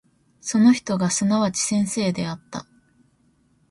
[0.41, 2.65] その人がすなわち先生であった。